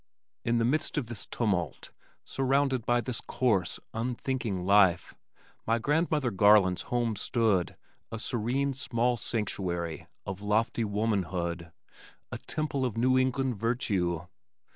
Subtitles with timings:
[0.43, 1.91] In the midst of this tumult,
[2.25, 5.13] surrounded by this coarse, unthinking life,
[5.67, 7.77] my Grandmother Garland's home stood,
[8.11, 11.71] a serene small sanctuary of lofty womanhood,
[12.31, 14.23] a temple of New England virtue.